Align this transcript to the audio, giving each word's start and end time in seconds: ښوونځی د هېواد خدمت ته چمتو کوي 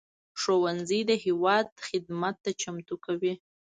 ښوونځی 0.41 0.99
د 1.09 1.11
هېواد 1.23 1.67
خدمت 1.87 2.35
ته 2.43 2.51
چمتو 2.61 2.95
کوي 3.05 3.33